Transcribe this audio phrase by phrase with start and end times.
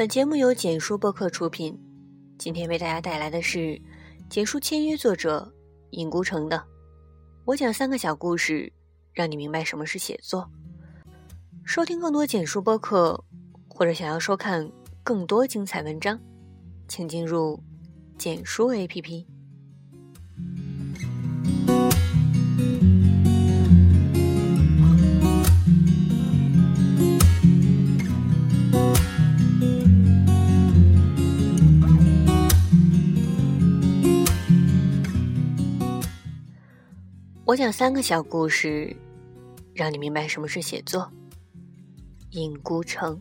[0.00, 1.78] 本节目由简书播客出品。
[2.38, 3.78] 今天为大家带来的是
[4.30, 5.52] 简书签约作者
[5.90, 6.56] 尹孤城的
[7.44, 8.72] 《我讲三个小故事，
[9.12, 10.40] 让你明白什么是写作》。
[11.66, 13.22] 收听更多简书播客，
[13.68, 14.72] 或者想要收看
[15.02, 16.18] 更多精彩文章，
[16.88, 17.62] 请进入
[18.16, 19.26] 简书 APP。
[37.50, 38.96] 我讲三个小故事，
[39.74, 41.10] 让你明白什么是写作。
[42.30, 43.20] 隐孤城，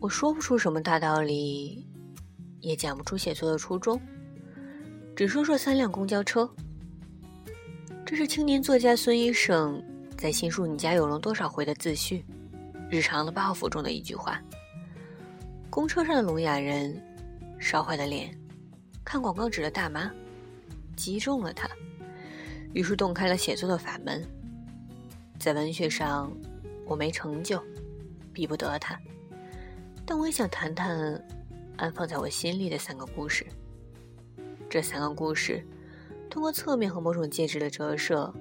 [0.00, 1.86] 我说不出什么大道理，
[2.60, 4.00] 也讲不出写作的初衷，
[5.14, 6.50] 只说说三辆公交车。
[8.06, 9.84] 这是青年作家孙医生
[10.16, 12.24] 在新书《你家有龙多少回》的自序，
[12.90, 14.42] 日常的报复中的一句话。
[15.68, 16.98] 公车上的聋哑人，
[17.58, 18.34] 烧坏的脸，
[19.04, 20.10] 看广告纸的大妈。
[20.98, 21.70] 击中了他，
[22.74, 24.26] 于是洞开了写作的法门。
[25.38, 26.32] 在文学上，
[26.84, 27.62] 我没成就，
[28.32, 28.98] 比不得他，
[30.04, 31.24] 但我也想谈谈
[31.76, 33.46] 安放在我心里的三个故事。
[34.68, 35.64] 这三个故事，
[36.28, 38.34] 通过侧面和某种介质的折射，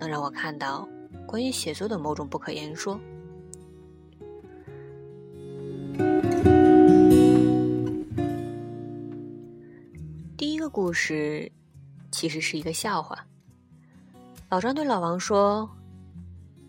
[0.00, 0.88] 能让我看到
[1.24, 2.98] 关于写作的某种不可言说。
[10.36, 11.50] 第一个故事。
[12.22, 13.18] 其实是一个笑话。
[14.48, 15.68] 老张对老王说：“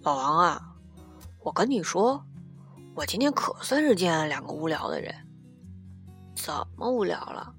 [0.02, 0.73] 老王啊，
[1.42, 2.26] 我跟你说，
[2.96, 5.14] 我今天可算是见了两个无聊的人。
[6.34, 7.54] 怎么无聊了？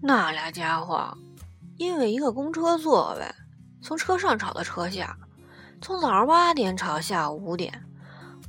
[0.00, 1.14] 那俩家伙
[1.76, 3.34] 因为一个公车座位，
[3.82, 5.14] 从车上吵到车下，
[5.82, 7.84] 从早上八点吵到下午五点，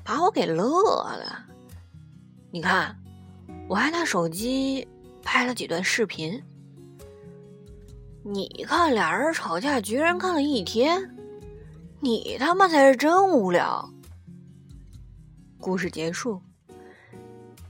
[0.02, 0.64] 把我给乐
[1.18, 1.44] 的。
[2.52, 2.98] 你看，
[3.68, 4.88] 我还拿手机
[5.22, 6.42] 拍了几段视频。”
[8.32, 11.02] 你看俩人吵架，居然看了一天，
[12.00, 13.90] 你他妈才是真无聊。
[15.60, 16.40] 故事结束。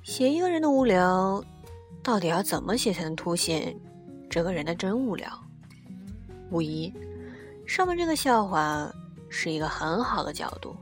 [0.04, 1.42] 写一个人的无聊，
[2.04, 3.74] 到底要怎么写才能凸显
[4.30, 5.32] 这个人的真无聊？
[6.52, 6.94] 无疑，
[7.66, 8.94] 上面这个笑话
[9.30, 10.76] 是一个很好的角度。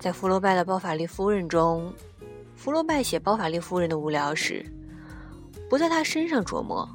[0.00, 1.94] 在福楼拜的《包法利夫人》中，
[2.56, 4.66] 福楼拜写包法利夫人的无聊时，
[5.70, 6.88] 不在她身上琢磨。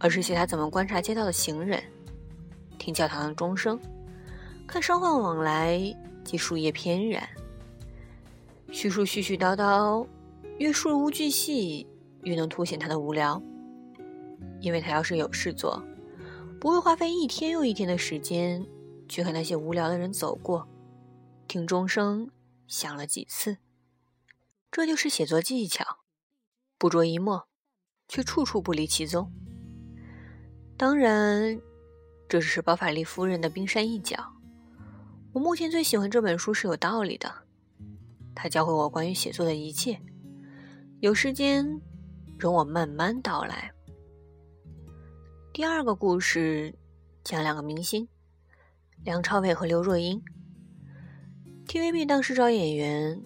[0.00, 1.80] 而是写他怎么观察街道的行人，
[2.78, 3.78] 听教堂的钟声，
[4.66, 5.78] 看商贩往来
[6.24, 7.28] 及树叶翩然。
[8.72, 10.06] 叙述絮絮叨叨，
[10.58, 11.86] 越事无巨细，
[12.22, 13.40] 越能凸显他的无聊。
[14.60, 15.82] 因为他要是有事做，
[16.58, 18.66] 不会花费一天又一天的时间
[19.06, 20.66] 去和那些无聊的人走过，
[21.46, 22.30] 听钟声
[22.66, 23.58] 响了几次。
[24.70, 25.98] 这就是写作技巧，
[26.78, 27.48] 不着一墨，
[28.08, 29.30] 却处处不离其宗。
[30.80, 31.60] 当然，
[32.26, 34.16] 这只是包法利夫人的冰山一角。
[35.30, 37.30] 我目前最喜欢这本书是有道理的，
[38.34, 40.00] 它教会我关于写作的一切。
[41.00, 41.82] 有时间，
[42.38, 43.70] 容我慢慢道来。
[45.52, 46.74] 第二个故事
[47.24, 48.08] 讲两个明星，
[49.04, 50.22] 梁朝伟和刘若英。
[51.66, 53.22] TVB 当时找演员，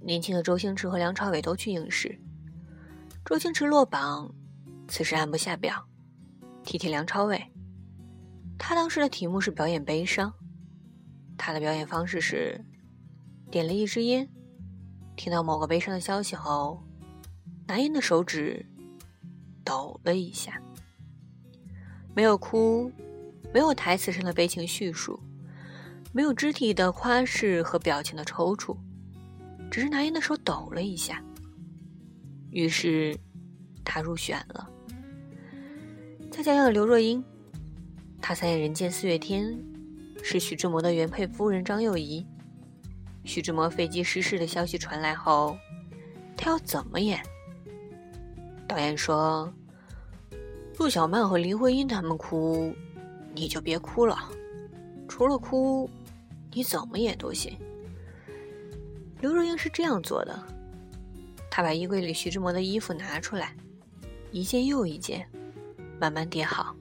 [0.00, 2.20] 年轻的周星驰和梁朝伟都去应试，
[3.24, 4.32] 周星驰落榜，
[4.86, 5.88] 此时按不下表。
[6.64, 7.52] 提提梁朝伟，
[8.58, 10.32] 他当时的题目是表演悲伤，
[11.36, 12.64] 他的表演方式是
[13.50, 14.28] 点了一支烟，
[15.14, 16.82] 听到某个悲伤的消息后，
[17.66, 18.64] 拿烟的手指
[19.62, 20.60] 抖了一下，
[22.14, 22.90] 没有哭，
[23.52, 25.20] 没有台词上的悲情叙述，
[26.12, 28.76] 没有肢体的夸饰和表情的抽搐，
[29.70, 31.22] 只是拿烟的手抖了一下，
[32.50, 33.14] 于是
[33.84, 34.70] 他入选了。
[36.34, 37.22] 再讲讲刘若英，
[38.20, 39.46] 她参演《人间四月天》，
[40.20, 42.26] 是徐志摩的原配夫人张幼仪。
[43.22, 45.56] 徐志摩飞机失事的消息传来后，
[46.36, 47.22] 她要怎么演？
[48.66, 49.48] 导演说
[50.76, 52.74] ：“陆小曼和林徽因他们哭，
[53.32, 54.18] 你就别哭了。
[55.06, 55.88] 除了哭，
[56.52, 57.56] 你怎么演都行。”
[59.22, 60.36] 刘若英是这样做的：
[61.48, 63.54] 她把衣柜里徐志摩的衣服拿出来，
[64.32, 65.24] 一件又一件。
[66.00, 66.74] 慢慢叠好，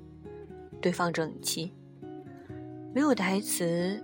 [0.81, 1.73] 堆放整齐。
[2.93, 4.03] 没有台词，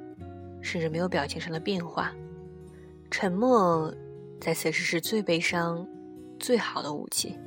[0.61, 2.13] 甚至没有表情上的变化。
[3.11, 3.93] 沉默，
[4.39, 5.87] 在此时是最悲伤、
[6.39, 7.37] 最好的武器。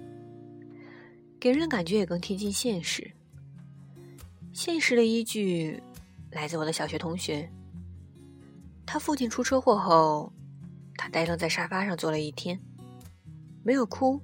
[1.40, 3.12] 给人的感觉也更贴近现实。
[4.52, 5.82] 现实的依据
[6.30, 7.50] 来自我的小学同学。
[8.84, 10.32] 他父亲出车祸后，
[10.96, 12.60] 他呆愣在沙发上坐了一天，
[13.64, 14.20] 没有哭，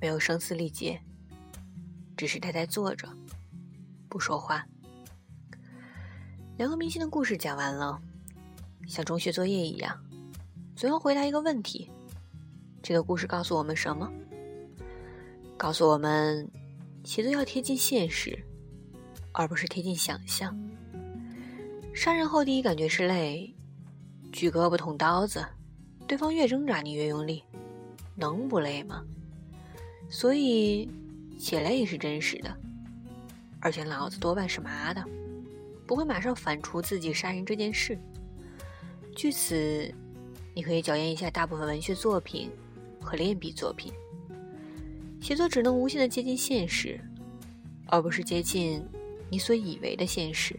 [0.00, 1.02] 没有声嘶力竭，
[2.20, 3.08] 只是呆呆坐着，
[4.06, 4.62] 不说话。
[6.58, 7.98] 两个明星的故事讲完了，
[8.86, 9.98] 像中学作业一样，
[10.76, 11.90] 总要回答一个问题：
[12.82, 14.12] 这个故事告诉我们什么？
[15.56, 16.46] 告诉我们，
[17.04, 18.38] 写作要贴近现实，
[19.32, 20.54] 而不是贴近想象。
[21.94, 23.50] 杀人后第一感觉是累，
[24.30, 25.42] 举胳膊捅刀子，
[26.06, 27.42] 对方越挣扎你越用力，
[28.14, 29.02] 能不累吗？
[30.10, 30.86] 所以，
[31.40, 32.54] 写来也是真实的，
[33.60, 35.02] 而且脑子多半是麻的。
[35.86, 37.98] 不会马上反刍自己杀人这件事。
[39.16, 39.90] 据此，
[40.54, 42.50] 你可以检验一下大部分文学作品
[43.00, 43.90] 和练笔作品。
[45.18, 47.00] 写作只能无限的接近现实，
[47.86, 48.84] 而不是接近
[49.30, 50.54] 你所以为的现实。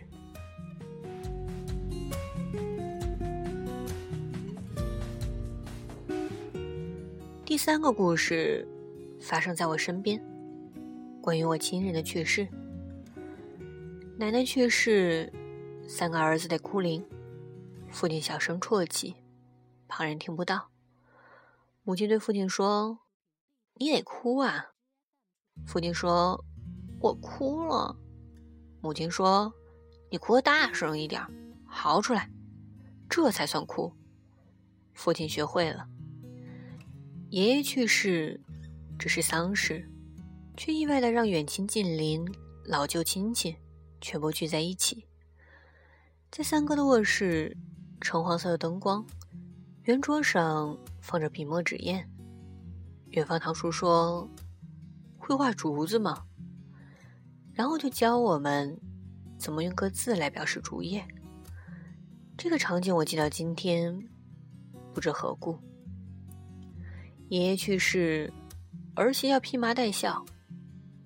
[7.45, 8.67] 第三个故事
[9.21, 10.21] 发生在我身边，
[11.21, 12.47] 关于我亲人的去世。
[14.17, 15.31] 奶奶去世，
[15.87, 17.05] 三个儿子得哭灵，
[17.91, 19.15] 父亲小声啜泣，
[19.87, 20.69] 旁人听不到。
[21.83, 22.99] 母亲对父亲说
[23.77, 24.71] ：“你得哭啊。”
[25.65, 26.43] 父亲说
[26.99, 27.95] ：“我哭了。”
[28.81, 29.53] 母亲说
[30.09, 31.23] ：“你哭大声一点，
[31.65, 32.29] 嚎出来，
[33.07, 33.93] 这才算哭。”
[34.93, 35.87] 父亲学会了。
[37.29, 38.41] 爷爷去世，
[38.99, 39.89] 只是丧事，
[40.63, 42.23] 却意外的让远亲近邻、
[42.65, 43.57] 老旧亲戚。
[43.99, 45.07] 全部聚在一起，
[46.29, 47.57] 在三哥的卧室，
[47.99, 49.03] 橙黄色的灯光，
[49.85, 52.07] 圆桌上放着笔墨纸砚。
[53.09, 54.29] 远方堂叔说
[55.17, 56.25] ：“会画竹子吗？”
[57.53, 58.79] 然后就教我们
[59.39, 61.03] 怎么用个字来表示竹叶。
[62.37, 63.99] 这个场景我记到今天，
[64.93, 65.57] 不知何故。
[67.29, 68.31] 爷爷去世，
[68.93, 70.23] 儿媳要披麻戴孝，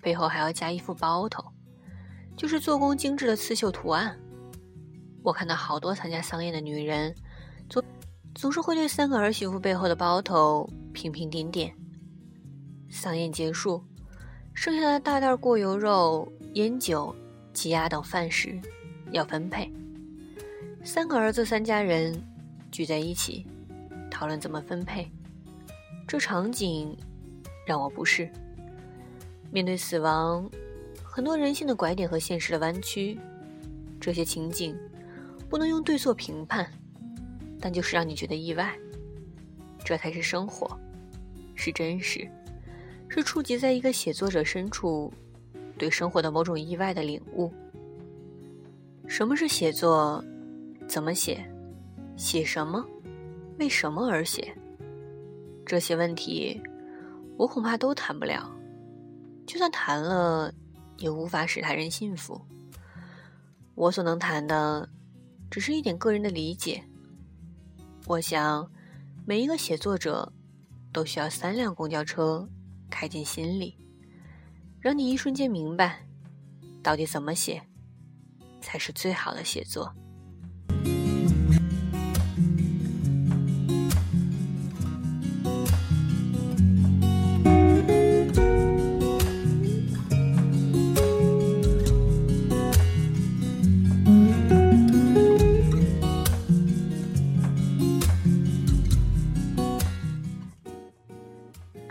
[0.06, 1.44] 背后还要加一副包头。
[2.36, 4.16] 就是做工精致的刺绣图案。
[5.24, 7.12] 我看到好多参加丧宴的女人，
[7.68, 7.82] 总
[8.32, 11.74] 总是会对三个儿媳妇背后的包头频频点点。
[12.88, 13.82] 丧宴结束，
[14.54, 17.12] 剩下的大袋过油肉、烟酒、
[17.52, 18.60] 鸡鸭等饭食
[19.10, 19.68] 要分配。
[20.84, 22.22] 三个儿子三家人
[22.70, 23.44] 聚在一起
[24.08, 25.10] 讨论怎么分配，
[26.06, 26.96] 这场景
[27.66, 28.30] 让我不适。
[29.50, 30.48] 面对死亡。
[31.02, 33.18] 很多人性的拐点和现实的弯曲，
[34.00, 34.76] 这些情景
[35.48, 36.70] 不能用对错评判，
[37.60, 38.76] 但就是让你觉得意外。
[39.84, 40.78] 这才是生活，
[41.54, 42.28] 是真实，
[43.08, 45.12] 是触及在一个写作者深处
[45.78, 47.52] 对生活的某种意外的领悟。
[49.06, 50.22] 什么是写作？
[50.88, 51.48] 怎么写？
[52.16, 52.84] 写什么？
[53.58, 54.52] 为什么而写？
[55.64, 56.60] 这些问题，
[57.36, 58.52] 我恐怕都谈不了。
[59.46, 60.52] 就算谈了。
[60.98, 62.40] 也无法使他人信服。
[63.74, 64.88] 我所能谈的，
[65.50, 66.82] 只是一点个人的理解。
[68.06, 68.66] 我想，
[69.26, 70.32] 每一个写作者，
[70.94, 72.48] 都需要三辆公交车
[72.88, 73.76] 开进心里，
[74.80, 76.06] 让你一瞬间明白，
[76.82, 77.62] 到底怎么写，
[78.62, 79.94] 才是最好的写作。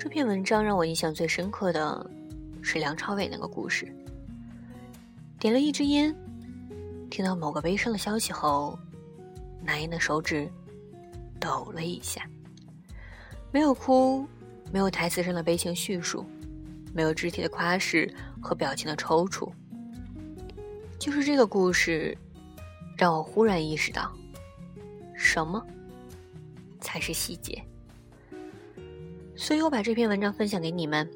[0.05, 2.12] 这篇文章让我印象最深刻的
[2.62, 3.91] 是梁朝伟那个故事。
[5.39, 6.15] 点了一支烟，
[7.09, 8.77] 听到某个悲伤的消息后，
[9.63, 10.47] 拿烟的手指
[11.39, 12.21] 抖了一下。
[13.51, 14.27] 没有哭，
[14.71, 16.24] 没有台词上的悲情叙述，
[16.93, 19.51] 没有肢体的夸饰和表情的抽搐，
[21.00, 22.15] 就是这个故事，
[22.95, 24.15] 让我忽然意识到，
[25.15, 25.65] 什么
[26.79, 27.59] 才是细节。
[29.36, 31.10] 所以我把这篇文章分享给你们，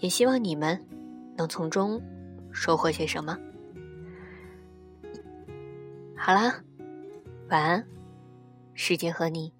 [0.00, 0.82] 也希望你们
[1.36, 2.02] 能从中
[2.50, 3.38] 收获些什么。
[6.16, 6.62] 好啦，
[7.50, 7.86] 晚安，
[8.74, 9.52] 世界和你。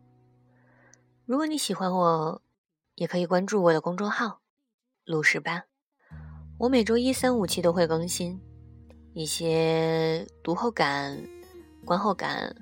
[1.27, 2.41] 如果你喜欢我，
[2.95, 4.41] 也可以关注我的公众号
[5.05, 5.65] “陆十八”，
[6.59, 8.41] 我每周一、三、五期都会更新
[9.13, 11.23] 一些读后感、
[11.85, 12.57] 观后感，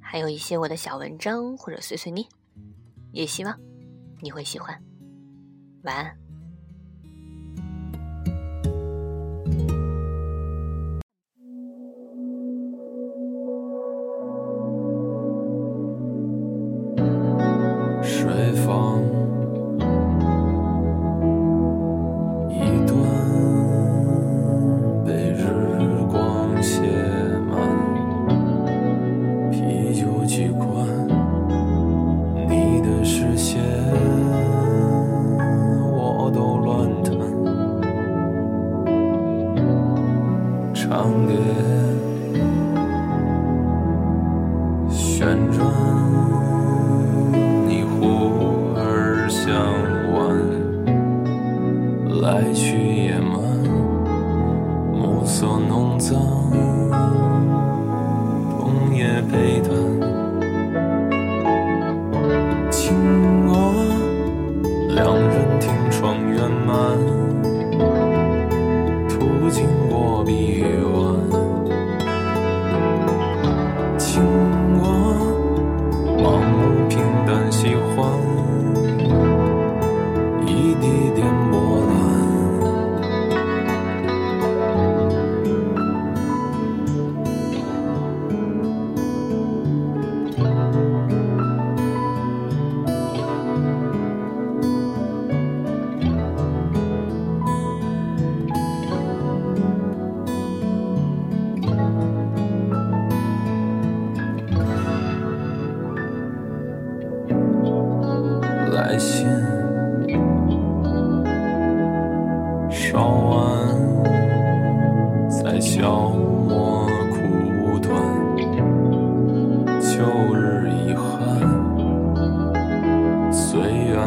[0.00, 2.26] 还有一些我的小文章或者碎碎念，
[3.12, 3.67] 也希望。
[4.20, 4.76] 你会喜欢，
[5.82, 6.27] 晚安。
[45.52, 46.17] 转，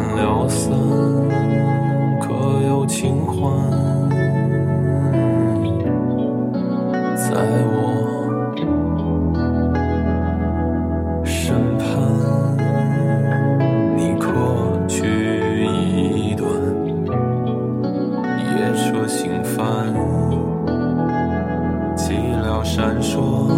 [0.02, 0.72] 随缘了散，
[2.20, 2.34] 可
[2.66, 3.52] 有清欢？
[7.16, 7.30] 在
[7.70, 7.76] 我
[11.24, 11.86] 身畔，
[13.96, 14.26] 你可
[14.88, 16.50] 去一段？
[18.56, 19.62] 夜车行帆。
[22.64, 23.50] 闪烁，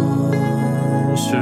[1.15, 1.37] 时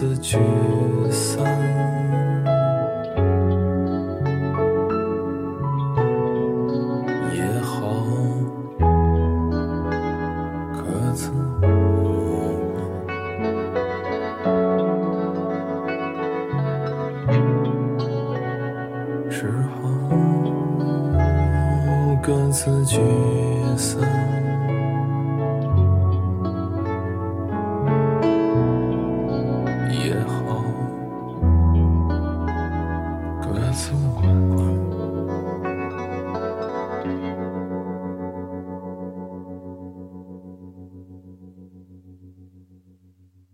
[0.00, 0.38] 各自聚
[1.10, 1.44] 散，
[7.34, 7.92] 也好，
[10.72, 11.30] 各自
[19.28, 19.76] 只好
[22.22, 22.96] 各自聚
[23.76, 24.00] 散。